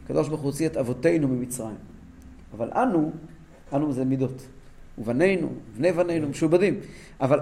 הקדוש 0.05 0.27
ברוך 0.27 0.41
הוא 0.41 0.49
הוציא 0.49 0.67
את 0.67 0.77
אבותינו 0.77 1.27
ממצרים. 1.27 1.75
אבל 2.53 2.71
אנו, 2.73 3.11
אנו 3.73 3.93
זה 3.93 4.05
מידות. 4.05 4.47
ובנינו, 4.97 5.49
בני 5.77 5.91
בנינו, 5.91 6.29
משועבדים. 6.29 6.79
אבל 7.21 7.39